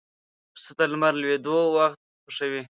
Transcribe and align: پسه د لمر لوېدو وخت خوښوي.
پسه 0.53 0.71
د 0.77 0.81
لمر 0.91 1.13
لوېدو 1.21 1.57
وخت 1.75 1.97
خوښوي. 2.23 2.63